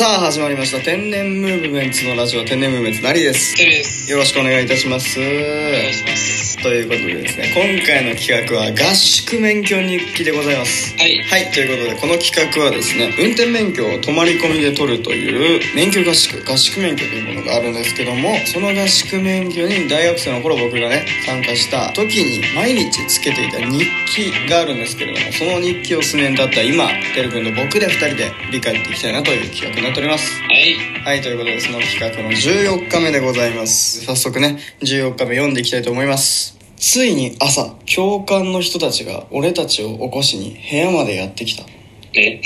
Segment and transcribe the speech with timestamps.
[0.00, 4.10] さあ始まりました天然ムーブメンツのラジオ天然ムーブメンツなりです。
[4.10, 6.56] よろしくお願いいたしますお願いします。
[6.62, 11.22] ということでですね今回の企画は合宿免許日記でございますはい。
[11.24, 30.74] はいということでこの企画はですね運転免許を泊まり込みで取るという免許合宿合宿免許というものがあるんですけどもその合宿免許に大学生の頃僕がね参加した時に毎日つけていた日記があるんですけれどもその日記を数年経った今てるくんと僕で2人で振り返っていきたいなという企画になっておりますはい。
[31.04, 34.04] はい、ということで、その企画の14日目でございます。
[34.04, 36.58] 早速ね、14日目読んでいきたいと思います。
[36.76, 41.64] ついに朝、教官の人たちが俺たちを起こしに部屋までやってきた。
[42.14, 42.40] え、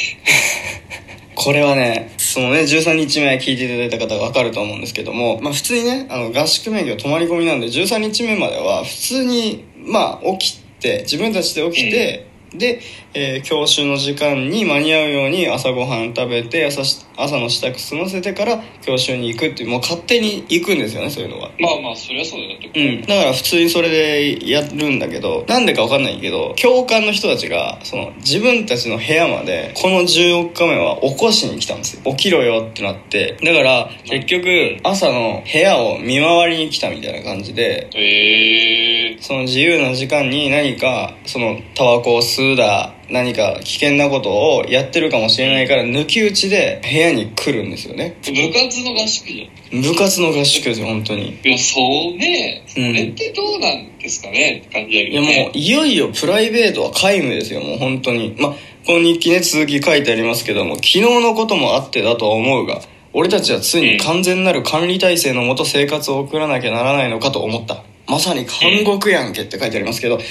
[1.35, 12.81] これはね、そのね、13日目聞いていただいた方がわかると思うんですけども、まあ普通にね、あの、合宿免許泊まり込みなんで、13日目までは普通に、まあ起きて、自分たちで起きて、で、
[13.15, 22.61] えー教習の時間に間に合うように朝ごはん食べて朝し朝の支度済ませてから教習に行くっていうもう勝手に行くんですよねそういうのがまあまあ、そりゃそうだよ。
[22.61, 32.03] だってうん、だから普通にそれでやるんだけどなんでかわかんないけど教官の人たちがその自分たちの部屋までこの14日目は起こしに来たんですよ。
[32.13, 33.37] 起きろよってなって。
[33.43, 49.83] だから結局朝の部屋を見回りに来たみたいな感じでえその自由な時間に何かそのタバコを吸うだ何か危険なことをやってるかもしれないから抜き打ちで部屋に来るんですよねー、部活の合宿じゃん。
[49.83, 51.81] 部活の合宿ですよ本当にいや、そ
[52.15, 52.65] うね。
[52.67, 54.63] そうんれってどうなんですかね？
[54.67, 55.51] って感じだけいやもうどね。
[55.55, 58.55] いよいよプライベートは皆無ですよもう本当にまあ
[58.87, 62.81] この日記ね続き書いてありますけども昨日のこともあってだとは思うが
[63.13, 70.25] 俺たちはついに完全なる管理体制のもと生活を送らなきゃならないのかと思ったまさに監獄やんけって書いてありますけど、本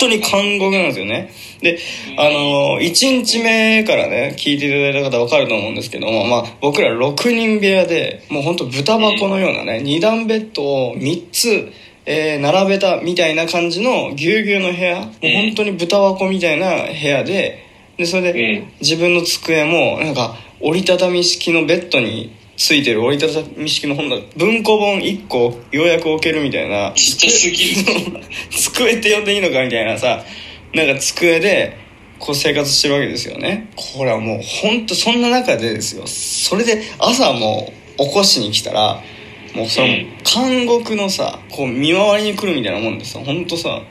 [0.00, 1.30] 当に監獄なんですよね。
[1.62, 1.78] で、
[2.18, 11.72] あのー、1日目からね、聞いていただいた方わかると思うんですけども、まあ、僕ら6人部屋で、もう本当豚箱のようなね、2段ベッドを3つ、
[12.06, 17.64] えー並べたみたいな感じのぎゅうぎゅうの部屋、もう本当に豚箱みたいな部屋で、
[17.96, 27.74] で、それで、うん自分の机も、なんか、折りたたみ式のベッドについてる折りたたみ式の本だ文庫本1個ようやく置けるみたいなちっちゃすぎ
[28.12, 28.20] る。
[28.50, 30.24] 机って呼んでいいのかみたいなさ
[30.72, 31.78] なんか机で
[32.18, 39.02] こう生活してるわけですよねこれはもう本当そんな中でですよそれで朝も起こしに来たら
[39.54, 43.82] もうその監獄のさこう見回りに来るみたいなもんでさ本当さ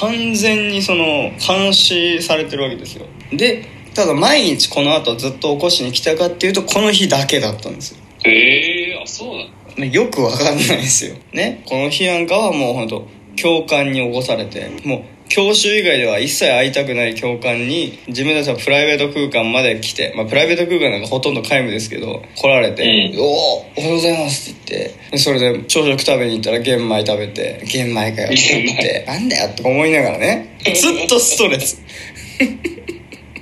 [0.00, 3.64] 完全にその監視されてるわけですよで
[3.94, 11.16] ただ毎日この後ずっと起こしに来たかっていうとこの日だけだったんですよえー、あ、そうなのねよくわかんないですよ。
[11.32, 11.62] ね。
[11.66, 30.70] この日なんかはもう本当教官に起こされて、もう教習以外では一切会いたくない教官に自分たちはプライベート空間まで来て、まあプライベート空間なんかほとんど皆無ですけど、来られて、うんおおおはようございますって言って、でそれで朝食食べに行ったら玄米食べて、玄米かよって言って、なんだよって思いながらね、ず
[31.04, 31.82] っとストレス。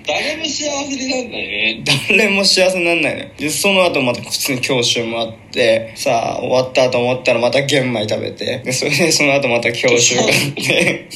[0.06, 1.84] 誰も幸せになんないね。
[2.08, 11.08] 誰も幸せにならないのよでその後また普通に教習もあってさあ終わったと思ったらまた玄米食べてでそれでその後また教習があって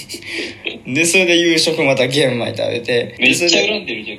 [0.86, 4.18] でそれで夕食また玄米食べてめっちゃ恨んでるじゃん。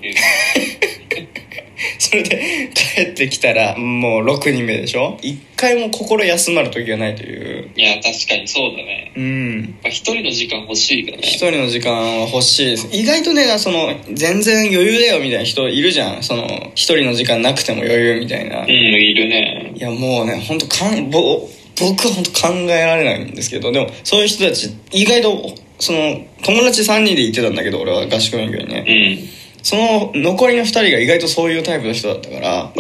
[2.10, 5.18] それで帰ってきたらもう6人目でしょ？
[5.22, 9.12] 一回も心休まる時がないといういや、確かにそうだね。
[9.16, 11.52] うんまあ一人の時間欲しいから一ね。
[11.52, 16.46] 人の時間は欲しいです意外とねその全然余裕だよみたいな人いるじゃんその
[16.76, 19.74] 一人の時間なくても余裕みたいなうん、いるね。
[19.76, 21.48] いやもうね本当かんぼ
[21.80, 29.37] 僕は本当考えられないんですけどでもそういう人たち意外とその友達3人で行ってたんだけど俺は合宿免許にねうん。
[29.64, 32.76] その残りの2人が意外とそういうタイプの人だったからなんか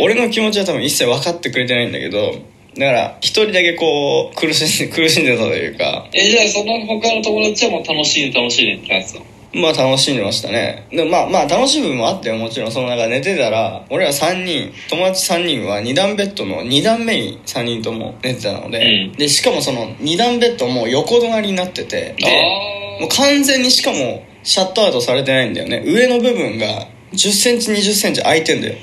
[0.00, 2.32] 俺の気持ちは多分一切分かってくれてないんだけど
[2.76, 9.20] だから一人だけこう苦しんで 苦しんでたというかえ、じゃあその他の友達はもう楽しいね楽しいねってやつだ。
[9.56, 10.88] まあ楽しんでましたね。
[10.90, 12.72] でもまあまあ楽しい部分もあってもちろん。
[12.72, 19.12] そのなんか寝てたら俺ら3人友達3人は2段ベッドの2段目に3人とも寝てたので、うん。
[19.12, 28.74] でしかもその2段ベッドも横隣になっててであもう完全にしかもシャットアウトされてないんだよね上の部分が1 0ンチ2 0ンチ空いてんだよ。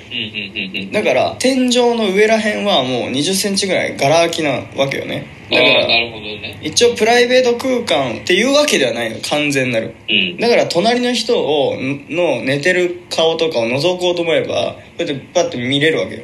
[0.91, 6.59] だから天井の上らへんはもう2 0ンチぐらいガラ空きなわけよねだからるほどね。
[6.63, 10.37] 一応プライベート空間っていうわけではないの完全なるうん。
[10.37, 16.23] だから隣の人をの寝てる顔とかを覗こうと思えばこうやってパッと見れるわけよ。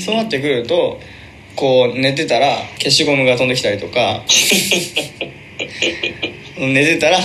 [0.00, 1.00] そうなってくると
[1.56, 4.22] こう寝てたら消しゴムが飛んできたりとか
[6.58, 7.18] 寝てたら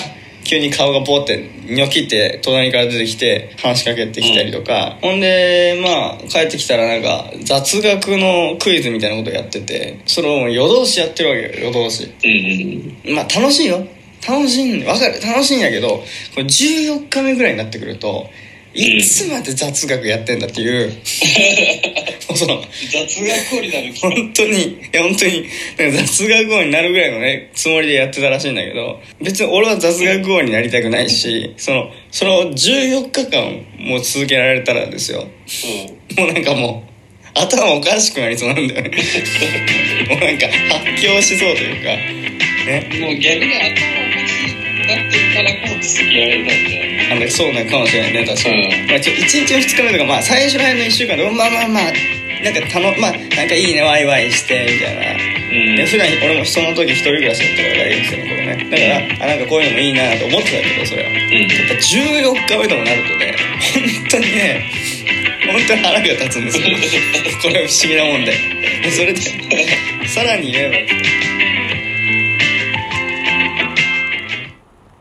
[0.50, 12.12] 急に顔がボーってニョキって隣から出てきて話しかけてきたりとか、ほんでまあ帰ってきたらなんか雑学のクイズみたいなことやっててそれを夜通しやってるわけよ夜通し。
[12.24, 13.16] うんうん。
[13.16, 13.86] まあ楽しいよ。
[14.28, 15.22] 楽しいんわかる。
[15.22, 16.04] 楽しいんやけどこ
[16.38, 18.28] れ14日目ぐらいになってくると
[18.80, 20.88] いつまで雑学やってんだっていう、
[22.30, 24.00] もうその雑学校になる気。
[24.02, 25.46] 本当にいや本当に
[25.92, 35.28] 雑学王になるぐらいのねつもりでやってたらしいんだけど別に俺は雑学王になりたくないしそのその14日間もう続けられたらですよ。
[36.18, 36.90] もうなんかもう
[37.34, 38.92] 頭おかしくなりそうなんだよね。
[40.10, 42.90] もうなんか発狂しそうというかね。
[42.94, 43.00] うん。
[43.02, 44.70] もう逆に頭おかしい。
[44.90, 48.88] なってるからこそ続けられたんじゃないあのそうなのかもしれないね確かに、うん。
[48.88, 51.94] まあ、ちょ1日2日目とかまあ最初らへんの1週間でまあまあまあ
[52.44, 55.24] なんかたのまあなんかいいねワイワイしてみたいな。
[55.52, 55.76] うん。
[55.76, 61.04] で普段俺もその時一人暮らしだったから大学生の頃ねだからあなんかこういうのもいいなと思ってたけどそれ。
[61.04, 61.48] はやっうん。
[61.50, 63.36] ぱ14日目ともなるとね
[63.74, 64.72] 本当にね
[65.52, 66.64] 本当に腹が立つんですよ。
[67.42, 68.32] これは不思議なもんで。
[68.84, 69.22] でそれで
[70.08, 71.19] さらに言えば